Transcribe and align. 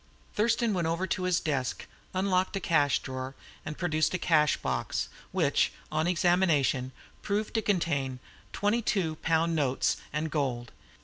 Thurston 0.33 0.73
went 0.73 0.87
over 0.87 1.05
to 1.05 1.25
his 1.25 1.39
desk, 1.39 1.85
unlocked 2.11 2.55
a 2.57 2.99
drawer, 3.03 3.35
and 3.63 3.77
produced 3.77 4.15
a 4.15 4.17
cashbox, 4.17 5.09
which, 5.31 5.71
on 5.91 6.07
examination, 6.07 6.91
proved 7.21 7.53
to 7.53 7.61
contain 7.61 8.17
twenty 8.51 8.81
two 8.81 9.17
pound 9.17 9.55
notes 9.55 9.97
and 10.11 10.31
gold. 10.31 10.71